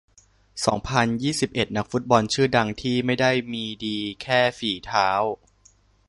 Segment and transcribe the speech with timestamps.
[0.65, 5.09] สองพันยี่สิบเอ็ด นักฟุตบอลชื่อดังที่ไม่ได้มีดีแค่ฝีเท้า